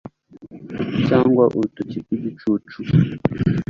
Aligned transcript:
cyangwa 1.07 1.43
urutoki 1.57 1.97
rwigicucu 2.05 2.77